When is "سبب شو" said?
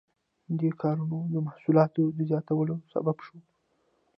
2.93-3.37